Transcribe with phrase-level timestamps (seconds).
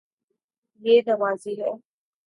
[0.81, 1.71] یے نمازی ہے